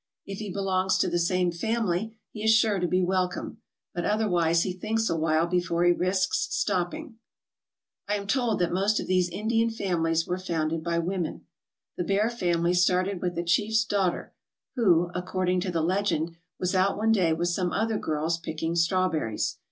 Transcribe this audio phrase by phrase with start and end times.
[0.25, 3.59] If he belongs to the same family he is sure to be welcome,
[3.93, 7.17] but otherwise he thinks awhile before he risks stopping.
[8.07, 11.45] I am tgld that most of these Indian families were founded by women.
[11.97, 14.33] The Bear family started with a chiefs daughter,
[14.75, 19.59] who, according to the legend, was out one day with some other girls picking strawberries.